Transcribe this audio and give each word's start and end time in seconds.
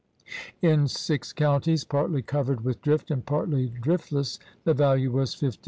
In 0.63 0.87
six 0.87 1.31
counties 1.31 1.83
partly 1.83 2.23
covered 2.23 2.61
with 2.61 2.81
drift 2.81 3.11
and 3.11 3.23
partly 3.23 3.69
driftless 3.69 4.39
the 4.63 4.73
value 4.73 5.11
was 5.11 5.35
$59. 5.35 5.59